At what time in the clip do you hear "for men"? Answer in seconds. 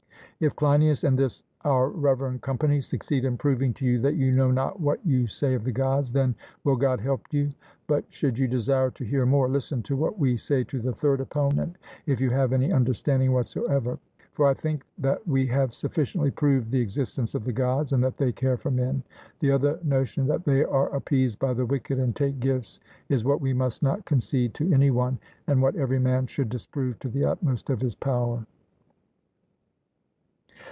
18.57-19.03